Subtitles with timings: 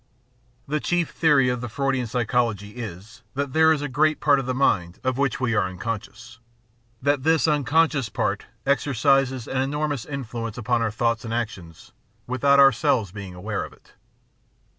[0.67, 4.47] The chief theory of the Freudian psychology is, that there is a great part of
[4.47, 6.39] the mind of which we are unconscious;
[7.03, 11.91] that this unconscious part exercises an enormous influence upon our thoughts and actions,
[12.25, 13.93] without ourselves being aware of it.